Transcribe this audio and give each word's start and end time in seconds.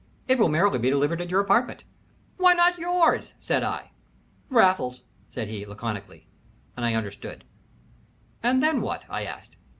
It 0.27 0.39
will 0.39 0.49
merely 0.49 0.79
be 0.79 0.89
delivered 0.89 1.21
at 1.21 1.29
your 1.29 1.41
apartment." 1.41 1.83
"Why 2.37 2.55
not 2.55 2.79
yours?" 2.79 3.35
said 3.39 3.61
I. 3.61 3.91
"Raffles!" 4.49 5.03
said 5.29 5.47
he, 5.47 5.63
laconically, 5.63 6.25
and 6.75 6.83
I 6.83 6.95
understood. 6.95 7.43
"And 8.41 8.63
then 8.63 8.81
what?" 8.81 9.03
I 9.11 9.25
asked. 9.25 9.57